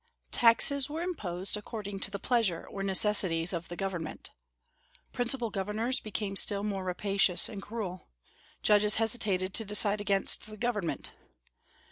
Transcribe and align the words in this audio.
Taxes 0.31 0.89
were 0.89 1.03
imposed 1.03 1.55
according 1.55 1.99
to 1.99 2.09
the 2.09 2.17
pleasure 2.17 2.65
or 2.67 2.81
necessities 2.81 3.53
of 3.53 3.67
the 3.67 3.75
government. 3.75 4.31
Provincial 5.13 5.51
governors 5.51 5.99
became 5.99 6.35
still 6.35 6.63
more 6.63 6.83
rapacious 6.83 7.47
and 7.47 7.61
cruel; 7.61 8.09
judges 8.63 8.95
hesitated 8.95 9.53
to 9.53 9.63
decide 9.63 10.01
against 10.01 10.47
the 10.49 10.57
government. 10.57 11.11